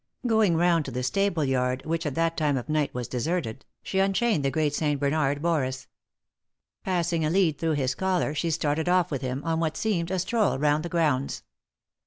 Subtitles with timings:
[0.25, 3.99] Going round to the stable yard, which, at that time of night was deserted, she
[3.99, 4.99] unchained the great St.
[4.99, 5.85] Bernard, Boris.
[6.83, 10.17] Passing a lead through his collar she started off with him on what seemed a
[10.17, 11.43] stroll round the grounds.